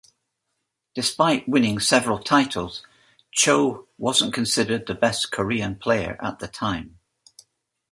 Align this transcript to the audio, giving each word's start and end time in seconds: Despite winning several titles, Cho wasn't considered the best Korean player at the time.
Despite 0.95 1.47
winning 1.47 1.77
several 1.79 2.17
titles, 2.17 2.81
Cho 3.31 3.87
wasn't 3.99 4.33
considered 4.33 4.87
the 4.87 4.95
best 4.95 5.31
Korean 5.31 5.75
player 5.75 6.17
at 6.23 6.39
the 6.39 6.47
time. 6.47 6.97